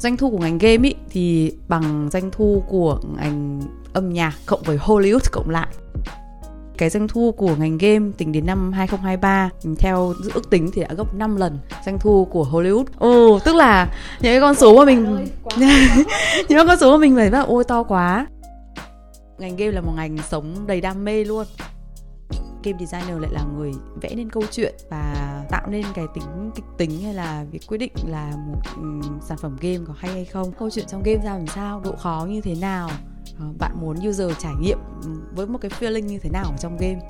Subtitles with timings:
[0.00, 3.60] doanh thu của ngành game ý thì bằng doanh thu của ngành
[3.92, 5.66] âm nhạc cộng với Hollywood cộng lại
[6.78, 10.94] cái doanh thu của ngành game tính đến năm 2023 theo ước tính thì đã
[10.94, 12.84] gấp 5 lần doanh thu của Hollywood.
[12.98, 13.84] Ồ, tức là
[14.20, 15.26] những cái con số mà mình
[16.48, 18.26] những con số mà mình phải bảo ôi to quá.
[19.38, 21.46] Ngành game là một ngành sống đầy đam mê luôn
[22.64, 23.72] game designer lại là người
[24.02, 27.78] vẽ nên câu chuyện và tạo nên cái tính kịch tính hay là việc quyết
[27.78, 31.24] định là một um, sản phẩm game có hay hay không câu chuyện trong game
[31.24, 32.90] ra làm sao độ khó như thế nào
[33.38, 34.78] ờ, bạn muốn user trải nghiệm
[35.34, 37.00] với một cái feeling như thế nào ở trong game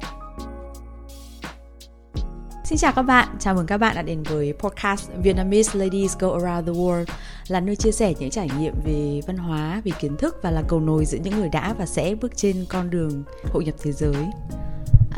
[2.71, 6.33] Xin chào các bạn, chào mừng các bạn đã đến với podcast Vietnamese Ladies Go
[6.33, 7.05] Around the World
[7.49, 10.63] là nơi chia sẻ những trải nghiệm về văn hóa, về kiến thức và là
[10.69, 13.93] cầu nối giữa những người đã và sẽ bước trên con đường hội nhập thế
[13.93, 14.25] giới.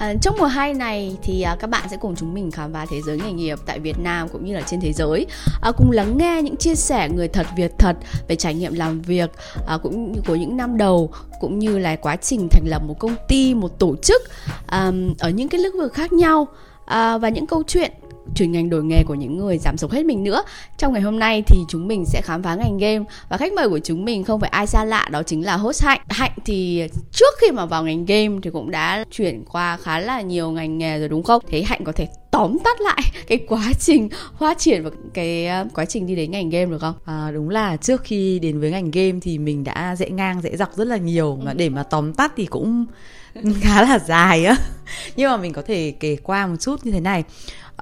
[0.03, 2.87] À, trong mùa 2 này thì à, các bạn sẽ cùng chúng mình khám phá
[2.91, 5.27] thế giới nghề nghiệp tại Việt Nam cũng như là trên thế giới.
[5.63, 7.97] À, cùng lắng nghe những chia sẻ người thật Việt thật
[8.29, 9.31] về trải nghiệm làm việc
[9.67, 12.99] à, cũng như của những năm đầu cũng như là quá trình thành lập một
[12.99, 14.23] công ty một tổ chức
[14.67, 16.49] à, ở những cái lĩnh vực khác nhau.
[16.85, 17.93] À, và những câu chuyện
[18.35, 20.43] chuyển ngành đổi nghề của những người giảm sống hết mình nữa.
[20.79, 23.05] Trong ngày hôm nay thì chúng mình sẽ khám phá ngành game.
[23.29, 25.83] Và khách mời của chúng mình không phải ai xa lạ đó chính là host
[25.83, 26.01] hạnh.
[26.09, 30.21] Hạnh thì trước khi mà vào ngành game thì cũng đã chuyển qua khá là
[30.21, 31.43] nhiều ngành nghề rồi đúng không?
[31.49, 35.67] Thế hạnh có thể tóm tắt lại cái quá trình phát triển và cái ờ,
[35.75, 36.95] quá trình đi đến ngành game được không?
[37.05, 40.57] À, đúng là trước khi đến với ngành game thì mình đã dễ ngang dễ
[40.57, 41.39] dọc rất là nhiều.
[41.45, 42.87] Mà để mà tóm tắt thì cũng
[43.61, 44.57] khá là dài á.
[45.17, 47.25] Nhưng mà mình có thể kể qua một chút như thế này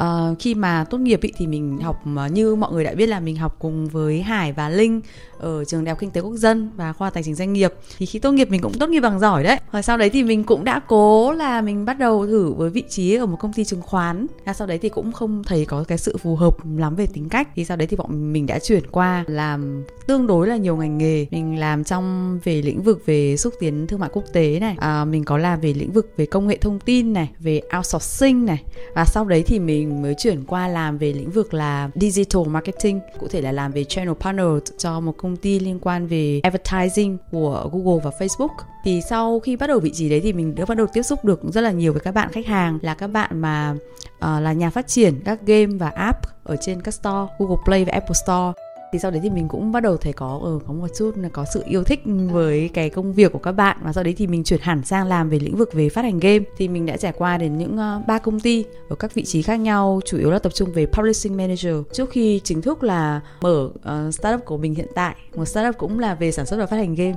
[0.04, 3.06] uh, khi mà tốt nghiệp ý, thì mình học uh, như mọi người đã biết
[3.06, 5.00] là mình học cùng với Hải và Linh
[5.38, 7.72] ở trường đại học kinh tế quốc dân và khoa tài chính doanh nghiệp.
[7.98, 9.58] Thì khi tốt nghiệp mình cũng tốt nghiệp bằng giỏi đấy.
[9.70, 12.84] Và sau đấy thì mình cũng đã cố là mình bắt đầu thử với vị
[12.88, 14.26] trí ở một công ty chứng khoán.
[14.44, 17.28] Và sau đấy thì cũng không thấy có cái sự phù hợp lắm về tính
[17.28, 17.48] cách.
[17.54, 20.98] Thì sau đấy thì bọn mình đã chuyển qua làm tương đối là nhiều ngành
[20.98, 21.26] nghề.
[21.30, 24.76] Mình làm trong về lĩnh vực về xúc tiến thương mại quốc tế này.
[24.78, 28.46] À, mình có làm về lĩnh vực về công nghệ thông tin này về outsourcing
[28.46, 28.62] này.
[28.94, 33.00] Và sau đấy thì mình mới chuyển qua làm về lĩnh vực là digital marketing
[33.20, 34.46] cụ thể là làm về channel partner
[34.78, 38.48] cho một công công ty liên quan về advertising của Google và Facebook.
[38.84, 41.24] Thì sau khi bắt đầu vị trí đấy thì mình đã bắt đầu tiếp xúc
[41.24, 43.74] được rất là nhiều với các bạn khách hàng là các bạn mà
[44.16, 47.84] uh, là nhà phát triển các game và app ở trên các store Google Play
[47.84, 50.58] và Apple Store thì sau đấy thì mình cũng bắt đầu thấy có ở ừ,
[50.66, 53.76] có một chút là có sự yêu thích với cái công việc của các bạn.
[53.82, 56.18] Và sau đấy thì mình chuyển hẳn sang làm về lĩnh vực về phát hành
[56.18, 56.40] game.
[56.56, 59.24] Thì mình đã trải qua đến những ờ, ba uh, công ty ở các vị
[59.24, 61.74] trí khác nhau chủ yếu là tập trung về publishing manager.
[61.92, 65.98] Trước khi chính thức là mở uh, startup của mình hiện tại một startup cũng
[65.98, 67.16] là về sản xuất và phát hành game.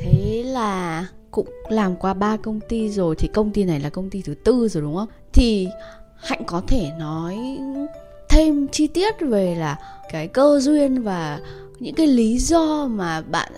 [0.00, 4.10] Thế là cũng làm qua ba công ty rồi thì công ty này là công
[4.10, 5.08] ty thứ tư rồi đúng không?
[5.32, 5.68] Thì
[6.16, 7.38] hạnh có thể nói
[8.32, 9.76] thêm chi tiết về là
[10.12, 11.40] cái cơ duyên và
[11.78, 13.52] những cái lý do mà bạn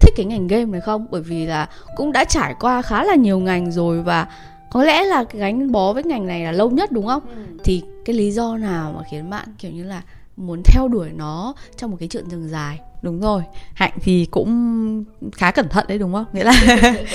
[0.00, 1.06] thích cái ngành game này không?
[1.10, 4.26] Bởi vì là cũng đã trải qua khá là nhiều ngành rồi và
[4.70, 7.22] có lẽ là gắn bó với ngành này là lâu nhất đúng không?
[7.28, 7.42] Ừ.
[7.64, 10.02] thì cái lý do nào mà khiến bạn kiểu như là
[10.36, 13.42] muốn theo đuổi nó trong một cái chuyện rừng dài đúng rồi.
[13.74, 16.24] Hạnh thì cũng khá cẩn thận đấy đúng không?
[16.32, 16.52] Nghĩa là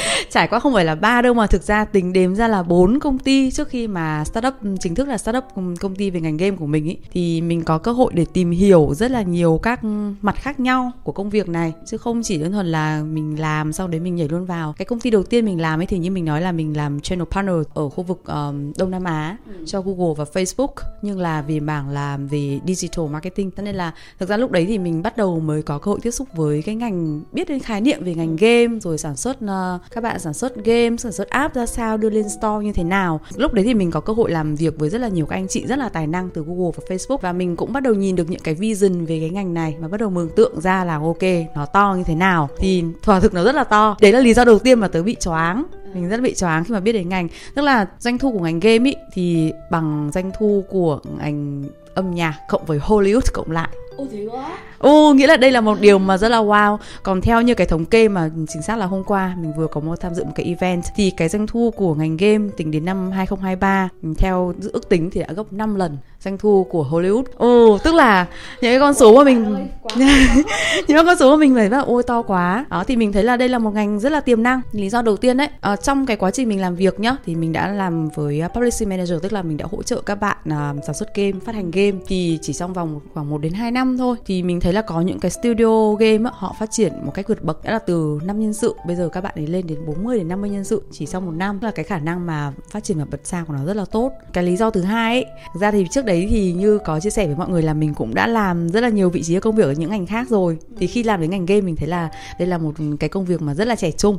[0.29, 2.99] trải qua không phải là ba đâu mà thực ra tính đếm ra là bốn
[2.99, 5.43] công ty trước khi mà startup chính thức là startup
[5.79, 8.51] công ty về ngành game của mình ý thì mình có cơ hội để tìm
[8.51, 9.83] hiểu rất là nhiều các
[10.21, 11.73] mặt khác nhau của công việc này.
[11.85, 14.73] Chứ không chỉ đơn thuần là mình làm sau đấy mình nhảy luôn vào.
[14.77, 16.99] Cái công ty đầu tiên mình làm ấy thì như mình nói là mình làm
[16.99, 19.63] channel partner ở khu vực um, đông nam á ừ.
[19.65, 23.51] cho google và facebook nhưng là vì mảng làm về digital marketing.
[23.51, 25.91] Cho nên là thực ra lúc đấy thì mình bắt đầu mới có có cơ
[25.91, 29.15] hội tiếp xúc với cái ngành biết đến khái niệm về ngành game rồi sản
[29.15, 32.65] xuất uh, các bạn sản xuất game sản xuất app ra sao đưa lên store
[32.65, 33.19] như thế nào.
[33.35, 35.47] Lúc đấy thì mình có cơ hội làm việc với rất là nhiều các anh
[35.47, 38.15] chị rất là tài năng từ Google và Facebook và mình cũng bắt đầu nhìn
[38.15, 40.99] được những cái vision về cái ngành này và bắt đầu mường tượng ra là
[40.99, 41.23] ok
[41.55, 42.49] nó to như thế nào.
[42.57, 43.97] Thì thỏa thực nó rất là to.
[44.01, 45.65] Đấy là lý do đầu tiên mà tớ bị choáng.
[45.93, 47.27] Mình rất bị choáng khi mà biết đến ngành.
[47.55, 52.15] Tức là doanh thu của ngành game ý thì bằng doanh thu của ngành âm
[52.15, 53.69] nhạc cộng với Hollywood cộng lại
[54.01, 56.77] Ồ thế quá Ồ, nghĩa là đây là một điều mà rất là wow.
[57.03, 59.81] Còn theo như cái thống kê mà chính xác là hôm qua mình vừa có
[59.81, 62.85] một tham dự một cái event thì cái doanh thu của ngành game tính đến
[62.85, 67.23] năm 2023 theo ước tính thì đã gấp 5 lần doanh thu của Hollywood.
[67.37, 68.25] Ồ, tức là
[68.61, 69.67] những cái con số mà mình
[70.87, 72.65] những con số mà mình phải bảo ôi to quá.
[72.69, 74.61] Đó thì mình thấy là đây là một ngành rất là tiềm năng.
[74.71, 77.35] Lý do đầu tiên đấy, ở trong cái quá trình mình làm việc nhá thì
[77.35, 80.83] mình đã làm với publishing manager tức là mình đã hỗ trợ các bạn uh,
[80.85, 83.90] sản xuất game, phát hành game thì chỉ trong vòng khoảng 1 đến 2 năm
[83.91, 84.17] năm thôi.
[84.25, 87.27] Thì mình thấy là có những cái studio game á, họ phát triển một cách
[87.27, 88.75] vượt bậc đã là từ 5 nhân sự.
[88.87, 91.31] Bây giờ các bạn ấy lên đến 40 đến 50 nhân sự chỉ sau một
[91.31, 91.59] năm.
[91.61, 94.11] Là cái khả năng mà phát triển và bật sang của nó rất là tốt.
[94.33, 97.09] Cái lý do thứ hai ấy thực ra thì trước đấy thì như có chia
[97.09, 99.55] sẻ với mọi người là mình cũng đã làm rất là nhiều vị trí công
[99.55, 100.57] việc ở những ngành khác rồi.
[100.77, 102.09] Thì khi làm đến ngành game mình thấy là
[102.39, 104.17] đây là một cái công việc mà rất là trẻ trung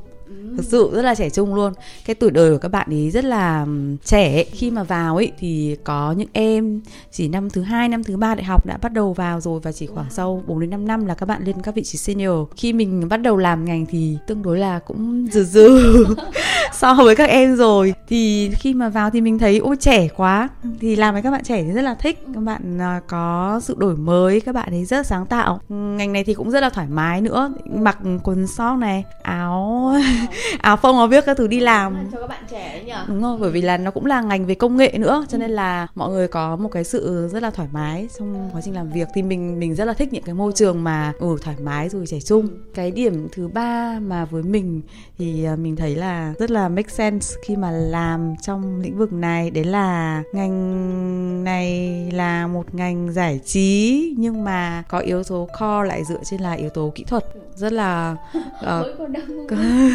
[0.56, 1.72] thực sự rất là trẻ trung luôn.
[2.06, 3.66] Cái tuổi đời của các bạn ấy rất là
[4.04, 4.44] trẻ ấy.
[4.44, 6.80] khi mà vào ấy thì có những em
[7.10, 9.72] chỉ năm thứ hai, năm thứ ba đại học đã bắt đầu vào rồi và
[9.72, 12.48] chỉ khoảng sau 4 đến 5 năm là các bạn lên các vị trí senior.
[12.56, 16.04] Khi mình bắt đầu làm ngành thì tương đối là cũng dừ dừ
[16.72, 17.94] so với các em rồi.
[18.08, 20.48] Thì khi mà vào thì mình thấy, ôi, trẻ quá.
[20.80, 22.24] Thì làm với các bạn trẻ thì rất là thích.
[22.34, 25.60] Các bạn à, có sự đổi mới, các bạn ấy rất sáng tạo.
[25.68, 27.52] Ngành này thì cũng rất là thoải mái nữa.
[27.74, 29.94] Mặc quần sóc này, áo
[30.58, 32.08] áo phông áo viết các thứ đi làm.
[32.12, 32.92] cho các bạn trẻ ấy nhỉ?
[33.08, 35.50] Đúng rồi bởi vì là nó cũng là ngành về công nghệ nữa cho nên
[35.50, 38.90] là mọi người có một cái sự rất là thoải mái trong quá trình làm
[38.90, 39.08] việc.
[39.14, 42.06] Thì mình mình rất là thích những cái môi trường mà ừ thoải mái rồi
[42.06, 42.48] trẻ trung.
[42.74, 44.82] Cái điểm thứ ba mà với mình
[45.18, 49.12] thì à, mình thấy là rất là make sense khi mà làm trong lĩnh vực
[49.12, 49.50] này.
[49.50, 55.88] Đấy là ngành này là một ngành giải trí nhưng mà có yếu tố core
[55.88, 57.24] lại dựa trên là yếu tố kỹ thuật.
[57.54, 58.16] Rất là
[58.60, 58.86] uh,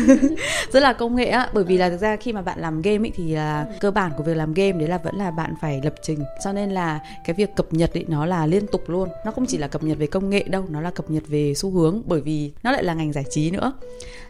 [0.72, 3.08] rất là công nghệ á bởi vì là thực ra khi mà bạn làm game
[3.08, 5.82] ấy thì là cơ bản của việc làm game đấy là vẫn là bạn phải
[5.84, 6.20] lập trình.
[6.44, 9.10] Cho nên là cái việc cập nhật ấy nó là liên tục luôn.
[9.26, 11.54] Nó không chỉ là cập nhật về công nghệ đâu nó là cập nhật về
[11.54, 13.74] xu hướng bởi vì nó lại là ngành giải trí nữa.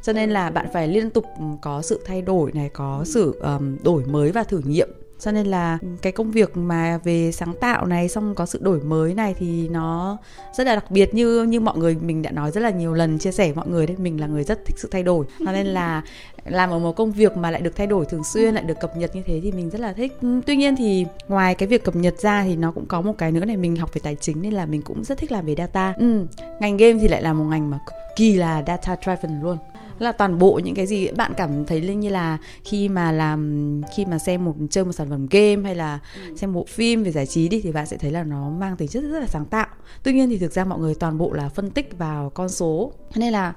[0.02, 3.40] Cho nên là bạn phải liên tục ừ, có sự thay đổi này có sự
[3.40, 4.90] um, đổi mới và thử nghiệm
[5.20, 8.80] cho nên là cái công việc mà về sáng tạo này xong có sự đổi
[8.80, 10.18] mới này thì nó
[10.58, 11.14] rất là đặc biệt.
[11.14, 13.68] Như như mọi người mình đã nói rất là nhiều lần chia sẻ với mọi
[13.68, 15.26] người đấy mình là người rất thích sự thay đổi.
[15.46, 16.02] Cho nên là
[16.46, 18.98] làm ở một công việc mà lại được thay đổi thường xuyên lại được cập
[18.98, 20.18] nhật như thế thì mình rất là thích.
[20.46, 23.32] Tuy nhiên thì ngoài cái việc cập nhật ra thì nó cũng có một cái
[23.32, 25.56] nữa này mình học về tài chính nên là mình cũng rất thích làm về
[25.56, 25.94] data.
[25.98, 26.26] Ừ,
[26.60, 29.58] ngành game thì lại là một ngành mà cực kỳ là data driven luôn
[30.00, 33.82] là toàn bộ những cái gì bạn cảm thấy linh như là khi mà làm
[33.96, 36.36] khi mà xem một chơi một sản phẩm game hay là ừ.
[36.36, 38.88] xem bộ phim về giải trí đi thì bạn sẽ thấy là nó mang tính
[38.88, 39.68] chất rất là sáng tạo
[40.04, 42.92] tuy nhiên thì thực ra mọi người toàn bộ là phân tích vào con số
[43.16, 43.54] nên là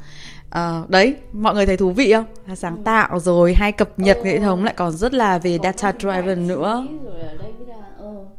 [0.48, 2.82] uh, đấy mọi người thấy thú vị không là sáng ừ.
[2.84, 4.24] tạo rồi hay cập nhật ừ.
[4.24, 6.86] hệ thống lại còn rất là về data driven nữa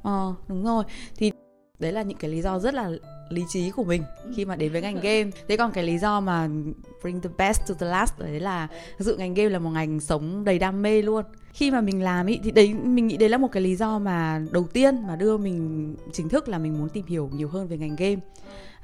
[0.03, 0.83] ờ uh, đúng rồi
[1.17, 1.30] thì
[1.81, 2.91] đấy là những cái lý do rất là
[3.29, 4.03] lý trí của mình
[4.35, 5.31] khi mà đến với ngành game.
[5.47, 6.47] Thế còn cái lý do mà
[7.01, 8.67] bring the best to the last đấy là
[8.97, 11.25] thực sự ngành game là một ngành sống đầy đam mê luôn.
[11.53, 13.99] Khi mà mình làm ý thì đấy mình nghĩ đấy là một cái lý do
[13.99, 17.67] mà đầu tiên mà đưa mình chính thức là mình muốn tìm hiểu nhiều hơn
[17.67, 18.17] về ngành game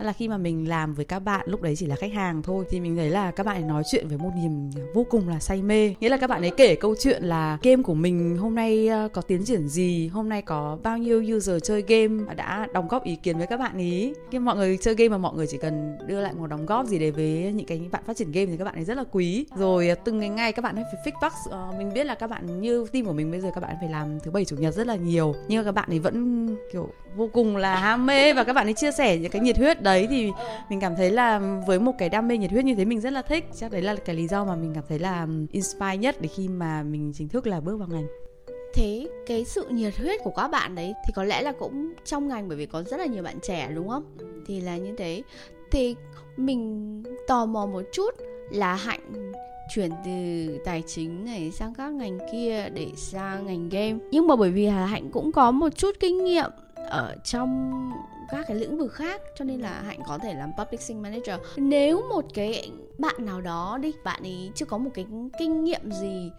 [0.05, 2.65] là khi mà mình làm với các bạn lúc đấy chỉ là khách hàng thôi
[2.69, 5.39] thì mình thấy là các bạn ấy nói chuyện với một niềm vô cùng là
[5.39, 5.93] say mê.
[5.99, 9.07] Nghĩa là các bạn ấy kể câu chuyện là game của mình hôm nay ờ,
[9.13, 13.03] có tiến triển gì hôm nay có bao nhiêu user chơi game đã đóng góp
[13.03, 14.13] ý kiến với các bạn ý.
[14.31, 16.85] Khi mọi người chơi game mà mọi người chỉ cần đưa lại một đóng góp
[16.85, 19.03] gì đấy với những cái bạn phát triển game thì các bạn ấy rất là
[19.11, 19.45] quý.
[19.55, 22.03] Rồi ờ, từng ngày ngày các bạn ấy phải fix bug uh, ờ, mình biết
[22.03, 24.45] là các bạn như team của mình bây giờ các bạn phải làm thứ bảy
[24.45, 27.75] chủ nhật rất là nhiều nhưng mà các bạn ấy vẫn kiểu vô cùng là
[27.75, 30.31] ham mê và các bạn ấy chia sẻ những cái nhiệt huyết đấy thì
[30.69, 33.13] mình cảm thấy là với một cái đam mê nhiệt huyết như thế mình rất
[33.13, 33.45] là thích.
[33.55, 36.47] Chắc đấy là cái lý do mà mình cảm thấy là inspire nhất để khi
[36.47, 38.07] mà mình chính thức là bước vào ngành.
[38.73, 42.27] Thế cái sự nhiệt huyết của các bạn đấy thì có lẽ là cũng trong
[42.27, 44.03] ngành bởi vì có rất là nhiều bạn trẻ, đúng không?
[44.47, 45.23] Thì là như thế.
[45.71, 45.95] Thì
[46.37, 48.15] mình tò mò một chút
[48.51, 49.33] là hạnh
[49.75, 53.95] chuyển từ tài chính này sang các ngành kia để sang ngành game.
[54.11, 56.51] Nhưng mà bởi vì hà hạnh cũng có một chút kinh nghiệm
[56.89, 57.71] ở trong
[58.31, 61.35] các cái lĩnh vực khác cho nên là hạnh có thể làm publishing manager.
[61.57, 65.05] Nếu một cái bạn nào đó đi bạn ấy chưa có một cái
[65.39, 66.31] kinh nghiệm gì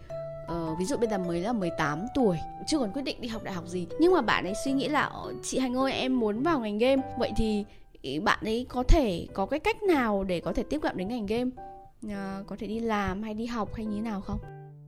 [0.49, 3.43] Ờ, ví dụ bây giờ mới là 18 tuổi chưa còn quyết định đi học
[3.43, 6.19] đại học gì nhưng mà bạn ấy suy nghĩ là ờ, chị Hành ơi em
[6.19, 7.01] muốn vào ngành game.
[7.19, 7.65] Vậy thì
[8.19, 11.25] bạn ấy có thể có cái cách nào để có thể tiếp cận đến ngành
[11.25, 11.49] game?
[12.09, 14.39] À, có thể đi làm hay đi học hay như thế nào không?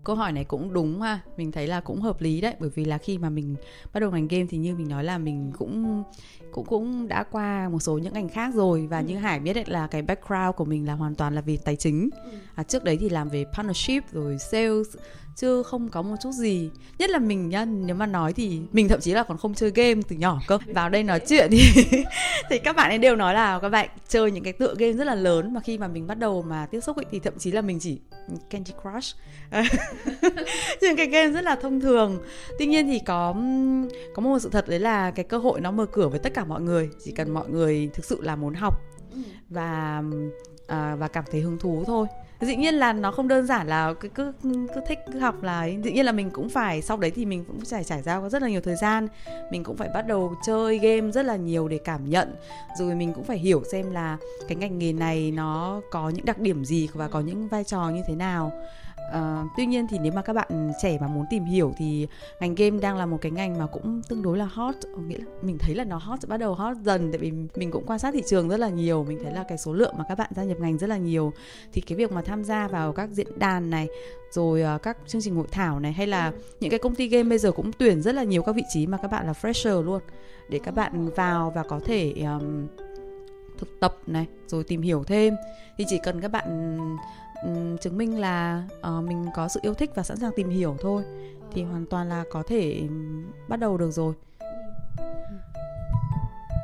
[0.04, 2.86] Câu hỏi này cũng đúng ha mình thấy là cũng hợp lý đấy bởi vì
[2.86, 3.56] là khi mà mình
[3.94, 6.04] bắt đầu ngành game thì như mình nói là mình cũng
[6.52, 9.06] cũng cũng đã qua một số những ngành khác rồi và ừ.
[9.06, 11.76] như hải biết đấy là cái background của mình là hoàn toàn là về tài
[11.76, 12.32] chính ừ.
[12.56, 14.88] à, trước đấy thì làm về partnership rồi sales
[15.36, 16.70] chứ không có một chút gì.
[16.98, 19.72] Nhất là mình nhá nếu mà nói thì mình thậm chí là còn không chơi
[19.76, 20.58] game từ nhỏ cơ.
[20.68, 21.62] Vào đây nói chuyện thì
[22.50, 25.08] thì các bạn ấy đều nói là các bạn chơi những cái tựa game rất
[25.08, 27.52] là lớn mà khi mà mình bắt đầu mà tiếp xúc ấy, thì thậm chí
[27.52, 28.00] là mình chỉ
[28.50, 29.16] Candy Crush.
[30.82, 32.22] Những cái game rất là thông thường.
[32.60, 33.36] Tuy nhiên thì có
[34.14, 36.46] có một sự thật đấy là cái cơ hội nó mở cửa với tất cả
[36.46, 36.90] mọi người.
[37.06, 38.74] Chỉ cần mọi người thực sự là muốn học
[39.50, 40.04] và
[40.68, 42.08] à, và cảm thấy hứng thú thôi
[42.46, 45.66] dĩ nhiên là nó không đơn giản là cứ cứ cứ thích, cứ học là
[45.66, 48.30] dĩ nhiên là mình cũng phải, sau đấy thì mình cũng phải trải ra có
[48.30, 49.08] rất là nhiều thời gian.
[49.52, 52.36] Mình cũng phải bắt đầu chơi game rất là nhiều để cảm nhận.
[52.80, 54.18] Rồi mình cũng phải hiểu xem là
[54.48, 57.90] cái ngành nghề này nó có những đặc điểm gì và có những vai trò
[57.90, 58.52] như thế nào.
[59.10, 62.08] Uh, tuy nhiên thì nếu mà các bạn trẻ mà muốn tìm hiểu thì
[62.40, 64.76] ngành game đang là một cái ngành mà cũng tương đối là hot.
[65.08, 67.86] Nghĩa là mình thấy là nó hot bắt đầu hot dần tại vì mình cũng
[67.86, 70.18] quan sát thị trường rất là nhiều mình thấy là cái số lượng mà các
[70.18, 71.34] bạn gia nhập ngành rất là nhiều.
[71.74, 73.88] Thì cái việc mà tham gia vào các diễn đàn này
[74.32, 77.30] rồi uh, các chương trình hội thảo này hay là những cái công ty game
[77.30, 79.82] bây giờ cũng tuyển rất là nhiều các vị trí mà các bạn là fresher
[79.82, 80.02] luôn.
[80.50, 82.68] Để các bạn vào và có thể um,
[83.58, 85.36] thực tập này rồi tìm hiểu thêm.
[85.78, 86.78] Thì chỉ cần các bạn
[87.44, 88.68] um, chứng minh là
[88.98, 91.04] uh, mình có sự yêu thích và sẵn sàng tìm hiểu thôi.
[91.52, 92.82] Thì hoàn toàn là có thể
[93.48, 94.14] bắt đầu được rồi.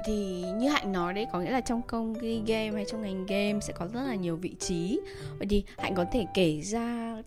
[0.05, 3.25] Thì như hạnh nói đấy có nghĩa là trong công ty game hay trong ngành
[3.25, 4.99] game sẽ có rất là nhiều vị trí.
[5.37, 7.17] Vậy thì hạnh có thể kể ra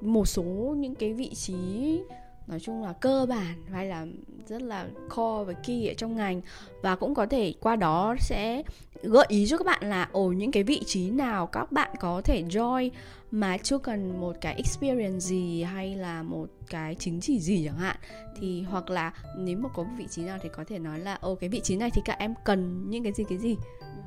[0.00, 0.42] một số
[0.78, 2.00] những cái vị trí
[2.46, 4.06] nói chung là cơ bản hay là
[4.46, 6.40] rất là core và key ở trong ngành.
[6.82, 8.62] Và cũng có thể qua đó sẽ
[9.02, 12.22] gợi ý cho các bạn là ồ những cái vị trí nào các bạn có
[12.24, 12.90] thể join
[13.30, 17.78] mà chưa cần một cái experience gì hay là một cái chứng chỉ gì chẳng
[17.78, 17.96] hạn.
[18.40, 21.14] Thì hoặc là nếu mà có một vị trí nào thì có thể nói là
[21.14, 23.56] ồ cái vị trí này thì các em cần những cái gì cái gì.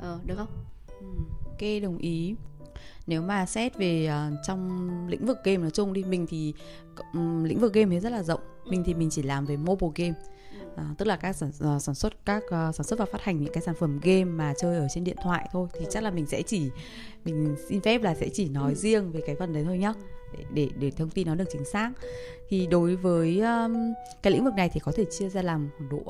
[0.01, 0.65] Ờ, được không?
[0.87, 1.07] Ừ,
[1.45, 2.35] ok đồng ý
[3.07, 6.53] nếu mà xét về uh, trong lĩnh vực game nói chung đi mình thì
[7.13, 8.41] um, lĩnh vực game thì rất là rộng.
[8.65, 10.13] Mình thì mình chỉ làm về mobile game.
[10.73, 13.41] Uh, tức là các sản, uh, sản xuất các uh, sản xuất và phát hành
[13.41, 16.11] những cái sản phẩm game mà chơi ở trên điện thoại thôi thì chắc là
[16.11, 16.69] mình sẽ chỉ
[17.25, 19.93] mình xin phép là sẽ chỉ nói riêng về cái phần đấy thôi nhá
[20.37, 21.91] để để, để thông tin nó được chính xác.
[22.49, 23.73] Thì đối với um,
[24.21, 26.03] cái lĩnh vực này thì có thể chia ra làm khoảng độ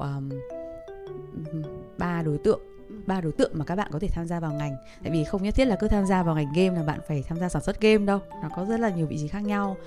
[1.97, 2.68] ba um, đối tượng
[3.09, 4.75] ba đối tượng mà các bạn có thể tham gia vào ngành.
[5.03, 7.23] Tại vì không nhất thiết là cứ tham gia vào ngành game là bạn phải
[7.27, 8.19] tham gia sản xuất game đâu.
[8.43, 9.77] Nó có rất là nhiều vị trí khác nhau.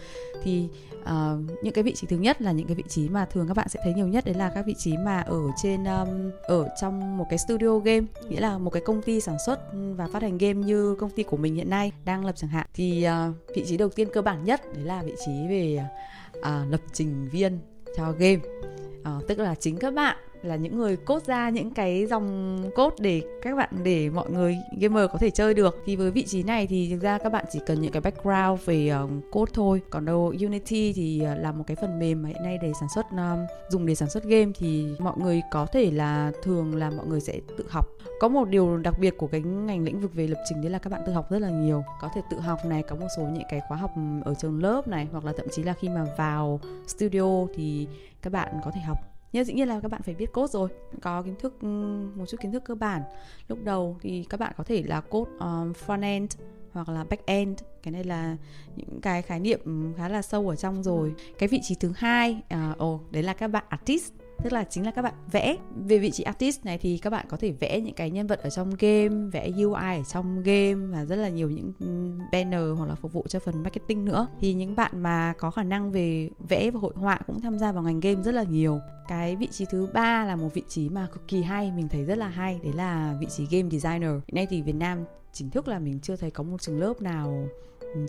[0.42, 0.68] Thì
[1.00, 1.08] uh,
[1.62, 3.68] những cái vị trí thứ nhất là những cái vị trí mà thường các bạn
[3.68, 7.16] sẽ thấy nhiều nhất đấy là các vị trí mà ở trên um, ở trong
[7.18, 8.06] một cái studio game.
[8.28, 11.22] Nghĩa là một cái công ty sản xuất và phát hành game như công ty
[11.22, 12.66] của mình hiện nay đang lập chẳng hạn.
[12.74, 15.84] Thì uh, vị trí đầu tiên cơ bản nhất đấy là vị trí về
[16.38, 17.58] uh, lập trình viên
[17.96, 18.40] cho game.
[19.00, 22.94] Uh, tức là chính các bạn là những người cốt ra những cái dòng cốt
[22.98, 25.82] để các bạn để mọi người gamer có thể chơi được.
[25.86, 28.64] Thì với vị trí này thì thực ra các bạn chỉ cần những cái background
[28.64, 29.80] về uh, code thôi.
[29.90, 32.88] Còn đâu Unity thì ờ, là một cái phần mềm mà hiện nay để sản
[32.94, 36.90] xuất um, dùng để sản xuất game thì mọi người có thể là thường là
[36.90, 37.86] mọi người sẽ tự học.
[38.20, 40.78] Có một điều đặc biệt của cái ngành lĩnh vực về lập trình đấy là
[40.78, 41.84] các bạn tự học rất là nhiều.
[42.00, 43.90] Có thể tự học này có một số những cái khóa học
[44.24, 47.86] ở trường lớp này hoặc là thậm chí là khi mà vào studio thì
[48.22, 50.68] các bạn có thể học nhưng dĩ nhiên là các bạn phải biết code rồi
[51.02, 51.66] có kiến thức ừ,
[52.14, 53.02] một chút kiến thức cơ bản.
[53.48, 56.32] Lúc đầu thì các bạn có thể là code um, front end
[56.72, 57.58] hoặc là back end.
[57.82, 58.36] Cái này là
[58.76, 61.14] những cái khái niệm khá là sâu ở trong rồi.
[61.38, 64.52] Cái vị trí thứ hai ờ, ồ uh, oh, đấy là các bạn artist tức
[64.52, 65.56] là chính là các bạn vẽ.
[65.86, 68.42] Về vị trí artist này thì các bạn có thể vẽ những cái nhân vật
[68.42, 71.72] ở trong game, vẽ UI ở trong game và rất là nhiều những
[72.32, 74.26] banner hoặc là phục vụ cho phần marketing nữa.
[74.40, 77.72] Thì những bạn mà có khả năng về vẽ và hội họa cũng tham gia
[77.72, 78.80] vào ngành game rất là nhiều.
[79.08, 82.04] Cái vị trí thứ ba là một vị trí mà cực kỳ hay, mình thấy
[82.04, 84.10] rất là hay, đấy là vị trí game designer.
[84.10, 87.02] Hiện nay thì Việt Nam chính thức là mình chưa thấy có một trường lớp
[87.02, 87.48] nào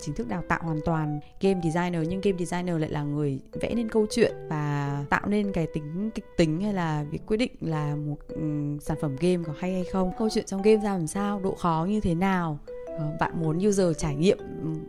[0.01, 1.19] chính thức đào tạo hoàn toàn.
[1.41, 5.51] Game designer nhưng game designer lại là người vẽ nên câu chuyện và tạo nên
[5.51, 9.43] cái tính kịch tính hay là việc quyết định là một um, sản phẩm game
[9.47, 10.11] có hay hay không.
[10.17, 12.59] Câu chuyện trong game ra làm sao độ khó như thế nào?
[12.97, 14.37] Ờ, bạn muốn user trải nghiệm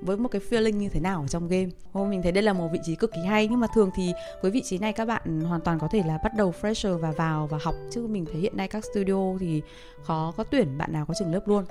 [0.03, 1.69] với một cái feeling như thế nào ở trong game?
[1.93, 4.13] Ô, mình thấy đây là một vị trí cực kỳ hay nhưng mà thường thì
[4.43, 7.11] với vị trí này các bạn hoàn toàn có thể là bắt đầu fresher và
[7.11, 7.75] vào và học.
[7.91, 9.63] Chứ mình thấy hiện nay các studio thì
[10.03, 11.65] khó có tuyển bạn nào có trường lớp luôn.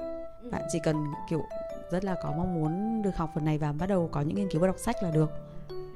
[0.52, 0.96] Bạn chỉ cần
[1.30, 1.42] kiểu
[1.94, 4.50] rất là có mong muốn được học phần này và bắt đầu có những nghiên
[4.50, 5.32] cứu và đọc sách là được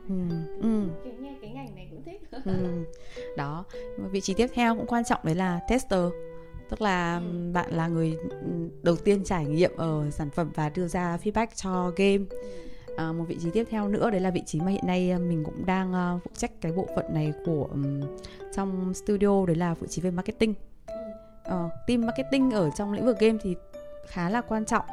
[0.09, 0.15] ừ.
[0.61, 0.83] Ừ.
[1.41, 2.85] cái ngành này cũng thích ừ.
[3.37, 3.65] đó
[4.11, 6.09] vị trí tiếp theo cũng quan trọng đấy là tester
[6.69, 7.51] tức là ừ.
[7.53, 8.17] bạn là người
[8.83, 12.25] đầu tiên trải nghiệm ở sản phẩm và đưa ra feedback cho game
[12.97, 15.43] à, một vị trí tiếp theo nữa đấy là vị trí mà hiện nay mình
[15.43, 18.01] cũng đang uh, phụ trách cái bộ phận này của um,
[18.55, 20.53] trong studio đấy là vị trí về marketing
[21.47, 23.55] uh, team marketing ở trong lĩnh vực game thì
[24.07, 24.85] khá là quan trọng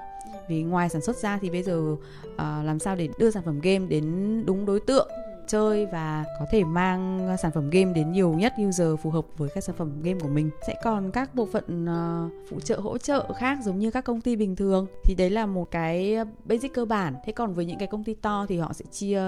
[0.49, 3.61] vì ngoài sản xuất ra thì bây giờ uh, làm sao để đưa sản phẩm
[3.61, 5.09] game đến đúng đối tượng?
[5.47, 9.49] Chơi và có thể mang sản phẩm game đến nhiều nhất user phù hợp với
[9.55, 10.51] các sản phẩm game của mình.
[10.67, 14.21] Sẽ còn các bộ phận uh, phụ trợ hỗ trợ khác giống như các công
[14.21, 14.87] ty bình thường.
[15.05, 17.15] Thì đấy là một cái basic cơ bản.
[17.25, 19.23] Thế còn với những cái công ty to thì họ sẽ chia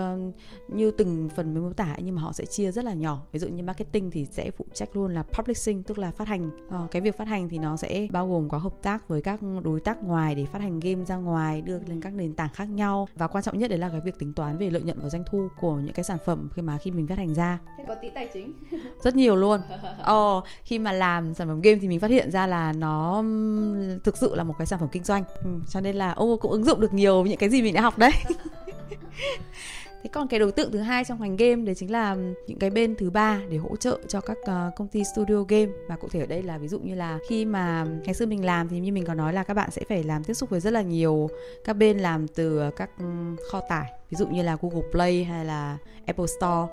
[0.68, 3.22] như từng phần mới mô tả nhưng mà họ sẽ chia rất là nhỏ.
[3.32, 6.50] Ví dụ như marketing thì sẽ phụ trách luôn là publishing tức là phát hành.
[6.68, 9.40] Uh, cái việc phát hành thì nó sẽ bao gồm có hợp tác với các
[9.64, 12.64] đối tác ngoài để phát hành game ra ngoài đưa lên các nền tảng khác
[12.64, 13.08] nhau.
[13.14, 15.24] Và quan trọng nhất đấy là cái việc tính toán về lợi nhuận và doanh
[15.30, 17.58] thu của những cái sản phẩm khi mà khi mình phát hành ra.
[17.78, 18.52] Thế có tí tài chính.
[19.04, 19.60] Rất nhiều luôn.
[20.02, 23.22] Ờ khi mà làm sản phẩm game thì mình phát hiện ra là nó
[24.04, 25.24] thực sự là một cái sản phẩm kinh doanh.
[25.44, 27.80] Ừ, cho nên là ô cũng ứng dụng được nhiều những cái gì mình đã
[27.80, 28.12] học đấy
[30.06, 32.70] thế còn cái đối tượng thứ hai trong ngành game đấy chính là những cái
[32.70, 35.66] bên thứ ba để hỗ trợ cho các uh, công ty studio game.
[35.88, 38.44] Và cụ thể ở đây là ví dụ như là khi mà ngày xưa mình
[38.44, 40.60] làm thì như mình có nói là các bạn sẽ phải làm tiếp xúc với
[40.60, 41.30] rất là nhiều
[41.64, 43.04] các bên làm từ các ừ,
[43.50, 46.72] kho tải ví dụ như là Google Play hay là Apple Store.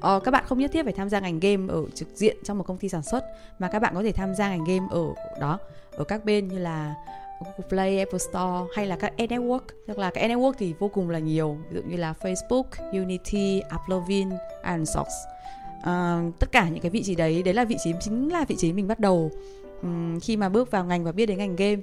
[0.00, 2.58] Ờ, các bạn không nhất thiết phải tham gia ngành game ở trực diện trong
[2.58, 3.24] một công ty sản xuất
[3.58, 5.04] mà các bạn có thể tham gia ngành game ở
[5.40, 5.58] đó
[5.92, 6.94] ở các bên như là
[7.40, 10.74] Google Play, Apple Store hay là các ad network tức là các ad network thì
[10.78, 11.56] vô cùng là nhiều.
[11.70, 14.30] Ví dụ như là Facebook, Unity, Applovin,
[14.64, 15.14] Ironsource
[15.80, 18.44] uh, ờ, tất cả những cái vị trí đấy đấy là vị trí chính là
[18.48, 19.30] vị trí mình bắt đầu
[19.82, 21.76] um, khi mà bước vào ngành và biết đến ngành game.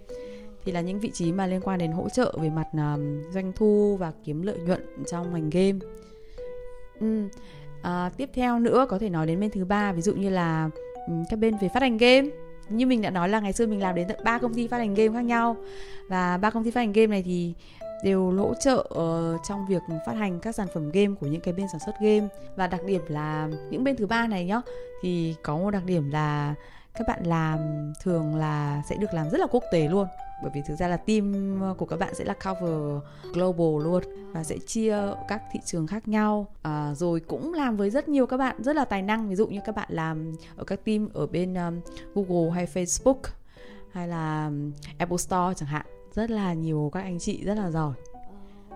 [0.65, 3.53] Thì là những vị trí mà liên quan đến hỗ trợ về mặt um, doanh
[3.55, 5.79] thu và kiếm lợi nhuận trong ngành game.
[6.99, 7.29] Um,
[7.81, 9.91] à, tiếp theo nữa có thể nói đến bên thứ ba.
[9.91, 10.69] Ví dụ như là
[11.07, 12.27] um, các bên về phát hành game
[12.69, 14.77] như mình đã nói là ngày xưa mình làm đến tận ba công ty phát
[14.77, 15.55] hành game khác nhau.
[16.09, 17.53] Và ba công ty phát hành game này thì
[18.03, 21.53] đều hỗ trợ uh, trong việc phát hành các sản phẩm game của những cái
[21.53, 22.27] bên sản xuất game.
[22.55, 24.61] Và đặc điểm là những bên thứ ba này nhá
[25.01, 26.55] thì có một đặc điểm là
[26.97, 27.59] các bạn làm
[28.03, 30.07] thường là sẽ được làm rất là quốc tế luôn.
[30.41, 34.43] Bởi vì thực ra là team của các bạn sẽ là cover global luôn và
[34.43, 36.47] sẽ chia các thị trường khác nhau.
[36.61, 39.29] À, rồi cũng làm với rất nhiều các bạn rất là tài năng.
[39.29, 41.79] Ví dụ như các bạn làm ở các team ở bên um,
[42.15, 43.21] Google hay Facebook
[43.91, 45.85] hay là um, Apple Store chẳng hạn.
[46.13, 47.93] Rất là nhiều các anh chị rất là giỏi.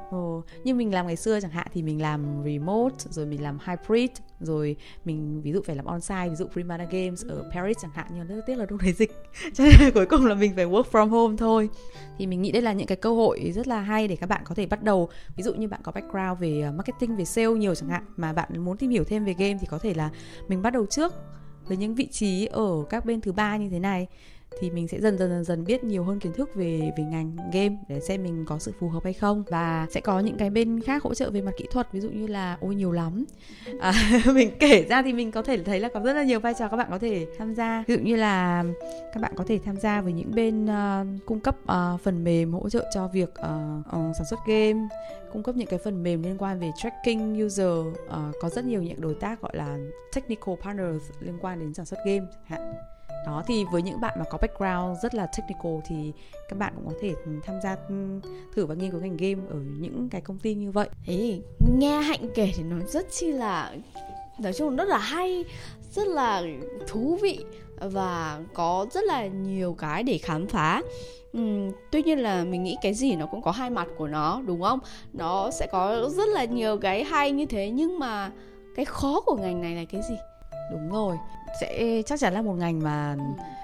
[0.09, 3.57] Ồ, như mình làm ngày xưa chẳng hạn thì mình làm remote rồi mình làm
[3.65, 4.11] hybrid
[4.45, 8.07] rồi mình ví dụ phải làm on-site, ví dụ Primana Games ở Paris chẳng hạn,
[8.13, 9.11] nhưng rất tiếc là lúc đấy dịch.
[9.53, 11.69] Cho nên cuối cùng là mình phải work from home thôi.
[12.17, 14.41] Thì mình nghĩ đây là những cái cơ hội rất là hay để các bạn
[14.45, 15.09] có thể bắt đầu.
[15.35, 18.33] Ví dụ như bạn có background về ờ, marketing, về sale nhiều chẳng hạn, mà
[18.33, 20.09] bạn muốn tìm hiểu thêm về game thì có thể là
[20.47, 21.13] mình bắt đầu trước
[21.67, 24.07] với những vị trí ở các bên thứ ba như thế này
[24.59, 27.35] thì mình sẽ dần dần dần dần biết nhiều hơn kiến thức về về ngành
[27.53, 29.43] game để xem mình có sự phù hợp hay không.
[29.47, 32.09] Và sẽ có những cái bên khác hỗ trợ về mặt kỹ thuật ví dụ
[32.09, 33.25] như là ôi nhiều lắm.
[33.79, 33.93] À,
[34.33, 36.67] mình kể ra thì mình có thể thấy là có rất là nhiều vai trò
[36.67, 37.83] các bạn có thể tham gia.
[37.87, 38.63] Ví dụ như là
[39.13, 42.53] các bạn có thể tham gia với những bên uh, cung cấp uh, phần mềm
[42.53, 44.87] hỗ trợ cho việc uh, uh, sản xuất game
[45.33, 47.67] cung cấp những cái phần mềm liên quan về tracking user.
[47.67, 49.77] Uh, có rất nhiều những đối tác gọi là
[50.15, 52.73] technical partners liên quan đến sản xuất game chẳng hạn
[53.25, 56.13] đó thì với những bạn mà có background rất là technical thì
[56.49, 58.19] các bạn cũng có thể tham gia ừ,
[58.55, 60.89] thử và nghiên cứu ngành game ở những cái công ty như vậy.
[61.05, 61.41] Thế
[61.77, 63.75] nghe hạnh kể thì nó rất chi là
[64.39, 65.45] nói chung rất là hay
[65.91, 66.43] rất là
[66.87, 67.39] thú vị
[67.81, 70.81] và có rất là nhiều cái để khám phá.
[71.37, 74.41] Uhm, tuy nhiên là mình nghĩ cái gì nó cũng có hai mặt của nó
[74.45, 74.79] đúng không?
[75.13, 78.31] Nó sẽ có rất là nhiều cái hay như thế nhưng mà
[78.75, 80.15] cái khó của ngành này là cái gì?
[80.71, 81.17] Đúng rồi.
[81.61, 83.15] Sẽ chắc chắn là một ngành mà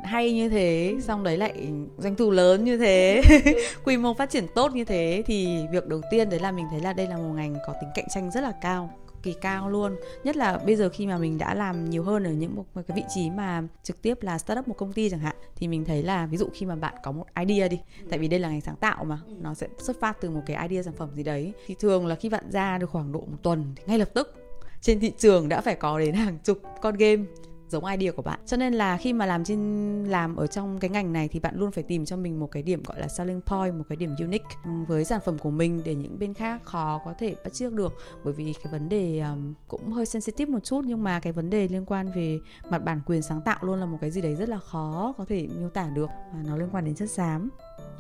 [0.04, 1.68] hay như thế xong đấy lại
[1.98, 3.22] doanh thu lớn như thế
[3.84, 6.80] quy mô phát triển tốt như thế thì việc đầu tiên đấy là mình thấy
[6.80, 8.90] là đây là một ngành có tính cạnh tranh rất là cao
[9.24, 9.96] kỳ cao luôn.
[10.24, 12.98] Nhất là bây giờ khi mà mình đã làm nhiều hơn ở những một, cái
[12.98, 16.04] vị trí mà trực tiếp là startup một công ty chẳng hạn thì mình thấy
[16.04, 18.62] là ví dụ khi mà bạn có một idea đi tại vì đây là ngành
[18.62, 21.54] sáng tạo mà nó sẽ xuất phát từ một cái idea sản phẩm gì đấy
[21.66, 24.47] thì thường là khi bạn ra được khoảng độ một tuần thì ngay lập tức
[24.82, 27.24] trên thị trường đã phải có đến hàng chục con game
[27.70, 28.40] giống idea của bạn.
[28.46, 31.56] Cho nên là khi mà làm trên làm ở trong cái ngành này thì bạn
[31.58, 34.16] luôn phải tìm cho mình một cái điểm gọi là selling point một cái điểm
[34.20, 34.56] unique
[34.88, 37.94] với sản phẩm của mình để những bên khác khó có thể bắt chước được.
[38.24, 41.50] Bởi vì cái vấn đề um, cũng hơi sensitive một chút nhưng mà cái vấn
[41.50, 44.36] đề liên quan về mặt bản quyền sáng tạo luôn là một cái gì đấy
[44.36, 46.10] rất là khó có thể miêu tả được.
[46.34, 47.50] Và nó liên quan đến chất xám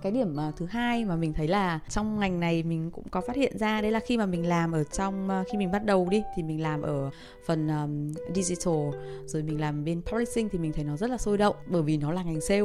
[0.01, 3.21] cái điểm ờ, thứ hai mà mình thấy là trong ngành này mình cũng có
[3.21, 5.85] phát hiện ra đấy là khi mà mình làm ở trong ờ, khi mình bắt
[5.85, 7.09] đầu đi thì mình làm ở
[7.45, 8.75] phần um, digital
[9.25, 11.97] rồi mình làm bên publishing thì mình thấy nó rất là sôi động bởi vì
[11.97, 12.61] nó là ngành sale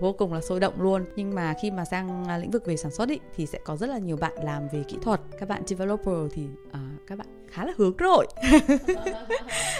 [0.00, 1.04] vô cùng là sôi động luôn.
[1.16, 3.76] Nhưng mà khi mà sang ờ, lĩnh vực về sản xuất ý, thì sẽ có
[3.76, 5.20] rất là nhiều bạn làm về kỹ thuật.
[5.40, 8.26] Các bạn developer thì uh, các bạn khá là hướng nội.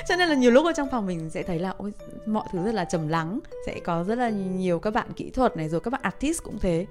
[0.09, 1.93] Cho nên là nhiều lúc ở trong phòng mình sẽ thấy là, ôi,
[2.27, 5.57] mọi thứ rất là trầm lắng, sẽ có rất là nhiều các bạn kỹ thuật
[5.57, 6.87] này, rồi các bạn artist cũng thế.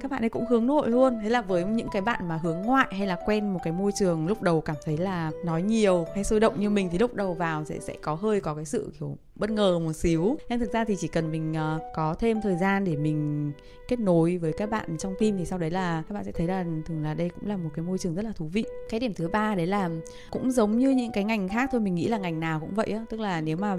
[0.00, 1.18] Các bạn ấy cũng hướng nội luôn.
[1.22, 3.92] Thế là với những cái bạn mà hướng ngoại hay là quen một cái môi
[3.98, 7.14] trường lúc đầu cảm thấy là nói nhiều hay sôi động như mình thì lúc
[7.14, 10.38] đầu vào sẽ sẽ có hơi có cái sự kiểu bất ngờ một xíu.
[10.48, 13.52] Nhưng thực ra thì chỉ cần mình uh, có thêm thời gian để mình
[13.88, 16.46] kết nối với các bạn trong team thì sau đấy là các bạn sẽ thấy
[16.46, 18.64] là thường là đây cũng là một cái môi trường rất là thú vị.
[18.88, 19.90] Cái điểm thứ ba đấy là
[20.30, 22.86] cũng giống như những cái ngành khác thôi mình nghĩ là ngành nào cũng vậy
[22.86, 23.04] á.
[23.10, 23.76] Tức là nếu mà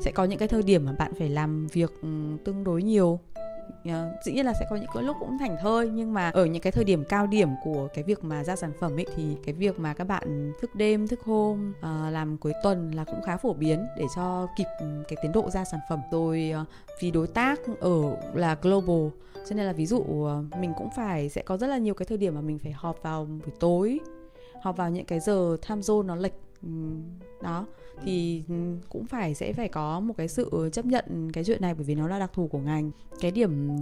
[0.00, 2.08] sẽ có những cái thời điểm mà bạn phải làm việc ừ,
[2.44, 3.20] tương đối nhiều
[3.88, 6.44] uh, dĩ nhiên là sẽ có những cái lúc cũng thảnh thơi nhưng mà ở
[6.44, 9.36] những cái thời điểm cao điểm của cái việc mà ra sản phẩm ấy thì
[9.44, 13.22] cái việc mà các bạn thức đêm thức hôm uh, làm cuối tuần là cũng
[13.22, 16.00] khá phổ biến để cho kịp cái tiến độ ra sản phẩm.
[16.10, 16.68] Rồi uh,
[17.00, 19.08] vì đối tác ở là global
[19.48, 22.06] cho nên là ví dụ uh, mình cũng phải sẽ có rất là nhiều cái
[22.06, 24.00] thời điểm mà mình phải họp vào buổi tối
[24.62, 26.32] họp vào những cái giờ time zone nó lệch
[27.42, 27.66] đó.
[28.04, 28.42] Thì
[28.88, 31.94] cũng phải sẽ phải có một cái sự chấp nhận cái chuyện này bởi vì
[31.94, 32.90] nó là đặc thù của ngành.
[33.20, 33.78] Cái điểm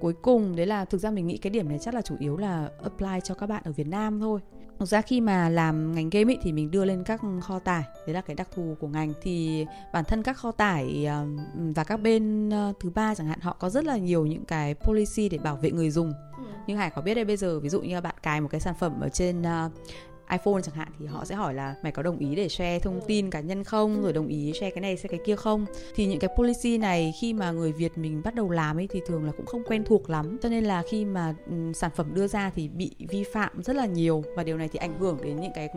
[0.00, 2.36] cuối cùng đấy là thực ra mình nghĩ cái điểm này chắc là chủ yếu
[2.36, 4.40] là apply cho các bạn ở Việt Nam thôi.
[4.78, 7.82] Thực ra khi mà làm ngành game ấy thì mình đưa lên các kho tải
[8.06, 9.12] Đấy là cái đặc thù của ngành.
[9.22, 11.06] Thì bản thân các kho tải
[11.54, 14.74] và các bên ờ, thứ ba chẳng hạn Họ có rất là nhiều những cái
[14.74, 16.12] policy để bảo vệ người dùng.
[16.38, 16.44] Ừ.
[16.66, 18.74] Nhưng Hải có biết đây bây giờ ví dụ như bạn cài một cái sản
[18.78, 19.72] phẩm ở trên uh,
[20.30, 23.00] iPhone chẳng hạn thì họ sẽ hỏi là mày có đồng ý để share thông
[23.06, 24.02] tin cá nhân không?
[24.02, 25.66] Rồi đồng ý share cái này share cái kia không?
[25.94, 29.00] Thì những cái policy này khi mà người Việt mình bắt đầu làm ấy thì
[29.06, 30.38] thường là cũng không quen thuộc lắm.
[30.42, 33.76] Cho nên là khi mà um, sản phẩm đưa ra thì bị vi phạm rất
[33.76, 34.24] là nhiều.
[34.36, 35.68] Và điều này thì ảnh hưởng đến những cái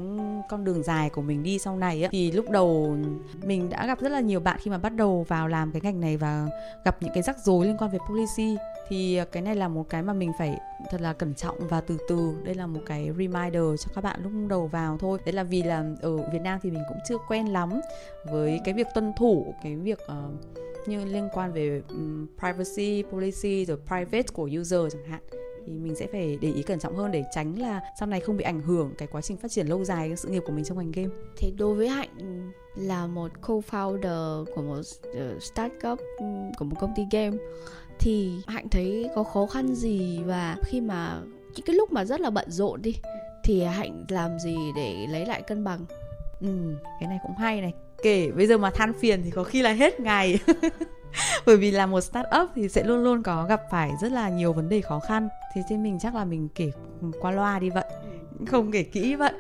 [0.50, 2.10] con đường dài của mình đi sau này ấy.
[2.12, 2.98] thì lúc đầu
[3.44, 6.00] mình đã gặp rất là nhiều bạn khi mà bắt đầu vào làm cái ngành
[6.00, 6.48] này và
[6.86, 8.58] gặp những cái rắc rối liên quan về policy.
[8.90, 10.60] Thì cái này là một cái mà mình phải
[10.90, 12.34] thật là cẩn trọng và từ từ.
[12.44, 15.64] Đây là một cái reminder cho các bạn lúc đầu vào thôi đấy là vì
[15.64, 17.82] là ở Việt Nam thì mình cũng chưa quen lắm
[18.26, 23.66] với cái việc tuân thủ cái việc uh, như liên quan về um, privacy policy
[23.66, 25.22] rồi private của user chẳng hạn
[25.66, 28.38] thì mình sẽ phải để ý cẩn trọng hơn để tránh là sau này không
[28.38, 30.64] bị ảnh hưởng cái quá trình phát triển lâu dài cái sự nghiệp của mình
[30.64, 31.10] trong ngành game.
[31.38, 32.10] Thế đối với Hạnh
[32.76, 34.82] là một co-founder của một
[35.16, 36.00] ờ, startup
[36.58, 37.38] của một công ty game
[38.00, 41.22] thì hạnh thấy có khó khăn gì và khi mà
[41.56, 42.96] những cái lúc mà rất là bận rộn đi
[43.44, 45.86] thì hạnh làm gì để lấy lại cân bằng?
[46.42, 47.74] Ừ cái này cũng hay này.
[48.04, 50.40] Kể bây giờ mà than phiền thì có khi là hết ngày.
[51.46, 54.30] Bởi vì là một start up thì sẽ luôn luôn có gặp phải rất là
[54.30, 55.28] nhiều vấn đề khó khăn.
[55.56, 56.72] Thế thì mình chắc là mình kể
[57.22, 57.86] qua loa đi vậy.
[58.48, 59.34] Không kể kỹ vậy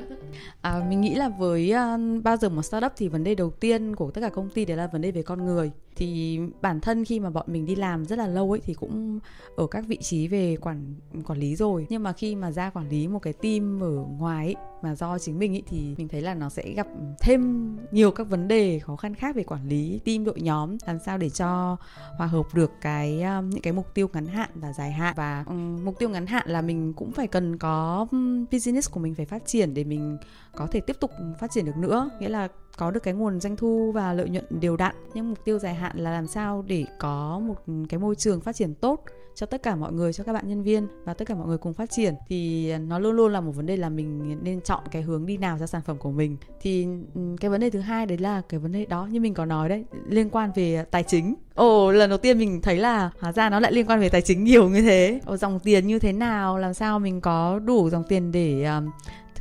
[0.61, 3.95] à, mình nghĩ là với uh, bao giờ một startup thì vấn đề đầu tiên
[3.95, 5.71] của tất cả công ty đấy là vấn đề về con người.
[5.95, 9.19] Thì bản thân khi mà bọn mình đi làm rất là lâu ấy thì cũng
[9.55, 10.95] ở các vị trí về quản
[11.27, 11.87] quản lý rồi.
[11.89, 15.19] Nhưng mà khi mà ra quản lý một cái team ở ngoài ấy, mà do
[15.19, 16.87] chính mình ấy thì mình thấy là nó sẽ gặp
[17.19, 20.99] thêm nhiều các vấn đề khó khăn khác về quản lý team đội nhóm làm
[21.05, 21.77] sao để cho
[22.17, 25.13] hòa hợp được cái um, những cái mục tiêu ngắn hạn và dài hạn.
[25.17, 28.99] Và um, mục tiêu ngắn hạn là mình cũng phải cần có um, business của
[28.99, 30.17] mình phải phát triển để mình
[30.55, 32.09] có thể tiếp tục phát triển được nữa.
[32.19, 34.95] Nghĩa là có được cái nguồn doanh thu và lợi nhuận đều đặn.
[35.13, 37.55] Nhưng mục tiêu dài hạn là làm sao để có một
[37.89, 39.05] cái môi trường phát triển tốt
[39.35, 41.57] cho tất cả mọi người cho các bạn nhân viên và tất cả mọi người
[41.57, 42.13] cùng phát triển.
[42.27, 45.25] Thì à, nó luôn luôn là một vấn đề là mình nên chọn cái hướng
[45.25, 46.37] đi nào cho sản phẩm của mình.
[46.61, 49.33] Thì ừ, cái vấn đề thứ hai đấy là cái vấn đề đó như mình
[49.33, 51.35] có nói đấy liên quan về tài chính.
[51.55, 54.21] Ồ lần đầu tiên mình thấy là hóa ra nó lại liên quan về tài
[54.21, 55.19] chính nhiều như thế.
[55.25, 58.89] Ồ dòng tiền như thế nào làm sao mình có đủ dòng tiền để um,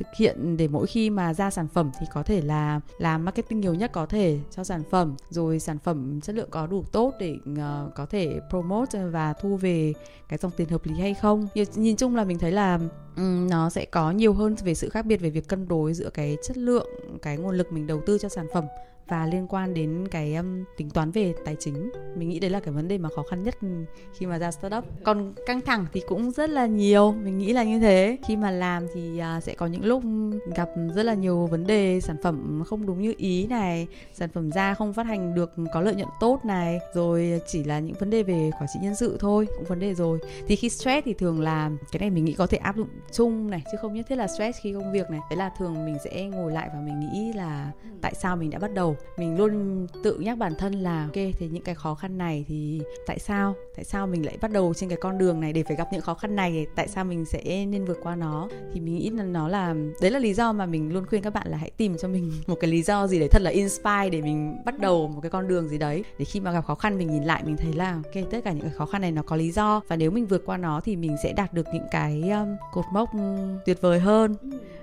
[0.03, 3.59] thực hiện để mỗi khi mà ra sản phẩm thì có thể là làm marketing
[3.59, 5.15] nhiều nhất có thể cho sản phẩm.
[5.29, 9.57] Rồi sản phẩm chất lượng có đủ tốt để uh, có thể promote và thu
[9.57, 9.93] về
[10.29, 11.47] cái dòng tiền hợp lý hay không.
[11.75, 12.79] Nhìn, chung là mình thấy là
[13.17, 16.09] um, nó sẽ có nhiều hơn về sự khác biệt về việc cân đối giữa
[16.09, 16.87] cái chất lượng
[17.21, 18.65] cái nguồn lực mình đầu tư cho sản phẩm
[19.07, 22.59] và liên quan đến cái um, tính toán về tài chính mình nghĩ đấy là
[22.59, 23.55] cái vấn đề mà khó khăn nhất
[24.13, 24.83] khi mà ra startup.
[25.03, 28.17] Còn căng thẳng thì cũng rất là nhiều mình nghĩ là như thế.
[28.27, 30.03] Khi mà làm thì uh, sẽ có những lúc
[30.55, 34.51] gặp rất là nhiều vấn đề sản phẩm không đúng như ý này sản phẩm
[34.51, 38.09] ra không phát hành được có lợi nhuận tốt này rồi chỉ là những vấn
[38.09, 40.19] đề về quản trị nhân sự thôi cũng vấn đề rồi.
[40.47, 43.49] Thì khi stress thì thường là cái này mình nghĩ có thể áp dụng chung
[43.49, 45.19] này chứ không nhất thiết là stress khi công việc này.
[45.29, 48.59] Đấy là thường mình sẽ ngồi lại và mình nghĩ là tại sao mình đã
[48.59, 52.17] bắt đầu mình luôn tự nhắc bản thân là ok thì những cái khó khăn
[52.17, 53.55] này thì tại sao?
[53.75, 56.01] Tại sao mình lại bắt đầu trên cái con đường này để phải gặp những
[56.01, 56.67] khó khăn này?
[56.75, 58.49] Tại sao mình sẽ nên vượt qua nó?
[58.73, 61.33] Thì mình nghĩ là nó là đấy là lý do mà mình luôn khuyên các
[61.33, 64.09] bạn là hãy tìm cho mình một cái lý do gì đấy thật là inspire
[64.11, 66.03] để mình bắt đầu một cái con đường gì đấy.
[66.19, 68.51] Để khi mà gặp khó khăn mình nhìn lại mình thấy là ok tất cả
[68.51, 70.81] những cái khó khăn này nó có lý do và nếu mình vượt qua nó
[70.83, 73.09] thì mình sẽ đạt được những cái um, cột mốc
[73.65, 74.35] tuyệt vời hơn.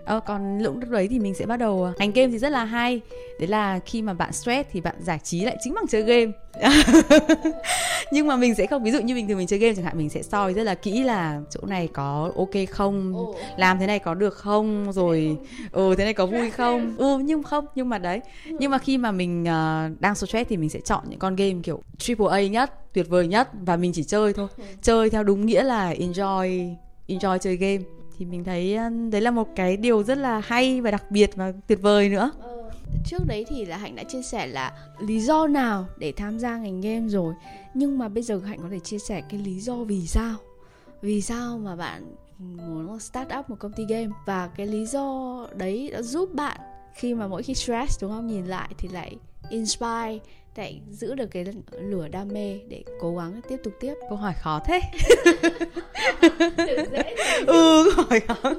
[0.04, 3.00] Ờ, còn lúc đấy thì mình sẽ bắt đầu ngành game thì rất là hay.
[3.40, 6.02] Đấy là khi khi mà bạn stress thì bạn giải trí lại chính bằng chơi
[6.02, 6.32] game.
[8.12, 9.98] Nhưng mà mình sẽ không ví dụ như bình thường mình chơi game chẳng hạn
[9.98, 13.98] mình sẽ soi rất là kỹ là chỗ này có ok không làm thế này
[13.98, 15.36] có được không rồi
[15.72, 16.94] ừ thế này có vui không?
[16.98, 18.20] Ừ nhưng không nhưng mà đấy.
[18.58, 21.54] Nhưng mà khi mà mình uh, đang stress thì mình sẽ chọn những con game
[21.62, 24.48] kiểu triple A nhất tuyệt vời nhất và mình chỉ chơi thôi.
[24.82, 26.74] Chơi theo đúng nghĩa là enjoy
[27.08, 27.84] enjoy chơi game.
[28.18, 28.78] Thì mình thấy
[29.10, 32.30] đấy là một cái điều rất là hay và đặc biệt và tuyệt vời nữa.
[32.42, 32.47] Ờ,
[33.04, 36.58] trước đấy thì là hạnh đã chia sẻ là lý do nào để tham gia
[36.58, 37.34] ngành game rồi.
[37.74, 40.36] Nhưng mà bây giờ hạnh có thể chia sẻ cái lý do vì sao?
[41.02, 44.08] Vì sao mà bạn muốn start up một công ty game?
[44.26, 46.60] Và cái lý do đấy đã giúp bạn
[46.94, 48.26] khi mà mỗi khi stress, đúng không?
[48.26, 49.16] Nhìn lại thì lại
[49.50, 50.18] inspire
[50.56, 51.44] để giữ được cái
[51.80, 53.94] lửa đam mê để cố gắng tiếp tục tiếp.
[54.08, 54.80] Câu hỏi khó thế.
[57.46, 58.52] Ừ câu hỏi khó.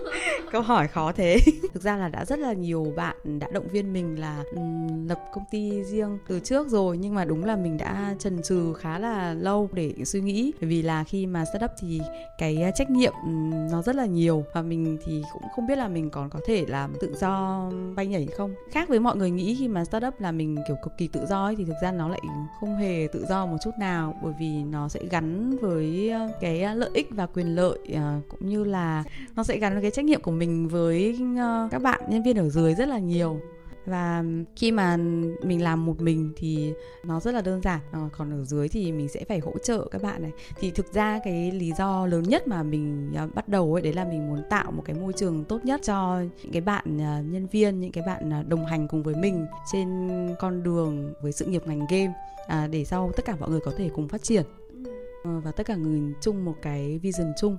[0.51, 1.37] Câu hỏi khó thế.
[1.73, 5.19] Thực ra là đã rất là nhiều bạn đã động viên mình là um, lập
[5.33, 8.99] công ty riêng từ trước rồi nhưng mà đúng là mình đã chần chừ khá
[8.99, 10.51] là lâu để suy nghĩ.
[10.61, 12.01] Bởi vì là khi mà startup thì
[12.37, 14.43] cái trách nhiệm um, nó rất là nhiều.
[14.53, 17.63] Và mình thì cũng không biết là mình còn có thể làm tự do
[17.95, 18.55] bay nhảy không.
[18.71, 21.45] Khác với mọi người nghĩ khi mà startup là mình kiểu cực kỳ tự do
[21.45, 22.21] ấy thì thực ra nó lại
[22.59, 26.61] không hề tự do một chút nào, bởi vì nó sẽ gắn với ờ, cái
[26.61, 29.03] ờ, lợi ích và quyền lợi ờ, cũng như là
[29.35, 31.19] nó sẽ gắn với cái trách nhiệm của mình với
[31.71, 33.39] các bạn nhân viên ở dưới rất là nhiều
[33.89, 34.23] và
[34.55, 34.97] khi mà
[35.43, 36.73] mình làm một mình thì
[37.03, 37.79] nó rất là đơn giản.
[37.91, 40.31] Ờ, còn ở dưới thì mình sẽ phải hỗ trợ các bạn này.
[40.59, 43.93] Thì thực ra cái lý do lớn nhất mà mình ờ, bắt đầu ấy đấy
[43.93, 47.21] là mình muốn tạo một cái môi trường tốt nhất cho những cái bạn ờ,
[47.21, 51.45] nhân viên những cái bạn đồng hành cùng với mình trên con đường với sự
[51.45, 52.13] nghiệp ngành game
[52.47, 54.43] à, để sau tất cả mọi người có thể cùng phát triển.
[55.23, 57.57] Và tất cả người chung một cái vision chung.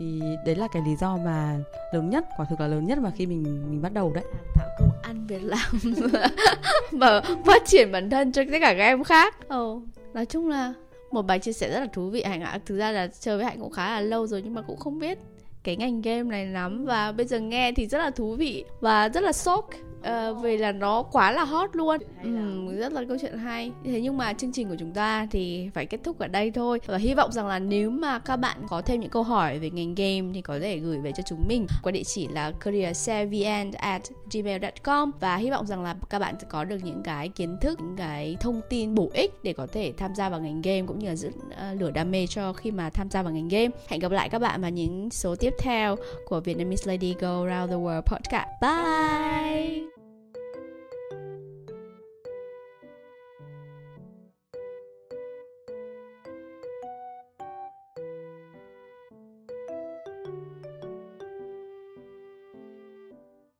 [0.00, 1.60] Thì đấy là cái lý do mà
[1.92, 4.24] lớn nhất quả thực là lớn nhất mà khi mình mình bắt đầu đấy.
[4.32, 5.80] À, tạo cơ ăn việc làm
[6.90, 9.48] và phát triển bản thân cho tất cả các em khác.
[9.48, 9.82] Ồ oh,
[10.14, 10.74] nói chung là
[11.10, 13.46] một bài chia sẻ rất là thú vị hạnh ạ thực ra là chơi với
[13.46, 15.18] hạnh cũng khá là lâu rồi nhưng mà cũng không biết
[15.64, 19.08] cái ngành game này lắm và bây giờ nghe thì rất là thú vị và
[19.08, 19.70] rất là sốc
[20.08, 21.96] uh, vì là nó quá là hot luôn.
[22.22, 22.30] Ừ,
[22.76, 23.72] rất là câu chuyện hay.
[23.84, 26.80] Thế nhưng mà chương trình của chúng ta thì phải kết thúc ở đây thôi.
[26.86, 29.70] Và hy vọng rằng là nếu mà các bạn có thêm những câu hỏi về
[29.70, 33.72] ngành game thì có thể gửi về cho chúng mình qua địa chỉ là careersevn
[33.72, 37.56] at gmail.com và hy vọng rằng là các bạn sẽ có được những cái kiến
[37.60, 40.82] thức những cái thông tin bổ ích để có thể tham gia vào ngành game
[40.86, 43.48] cũng như là giữ uh, lửa đam mê cho khi mà tham gia vào ngành
[43.48, 43.68] game.
[43.88, 47.70] Hẹn gặp lại các bạn vào những số tiếp theo của Vietnamese Lady Go Around
[47.70, 48.48] the World podcast.
[48.60, 49.91] Bye